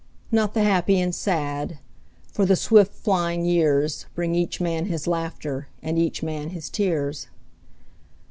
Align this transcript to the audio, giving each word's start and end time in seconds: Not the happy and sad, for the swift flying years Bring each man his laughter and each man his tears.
Not 0.31 0.55
the 0.55 0.63
happy 0.63 0.99
and 0.99 1.13
sad, 1.13 1.77
for 2.31 2.43
the 2.43 2.55
swift 2.55 2.91
flying 2.91 3.45
years 3.45 4.07
Bring 4.15 4.33
each 4.33 4.59
man 4.59 4.85
his 4.87 5.05
laughter 5.05 5.67
and 5.83 5.99
each 5.99 6.23
man 6.23 6.49
his 6.49 6.71
tears. 6.71 7.27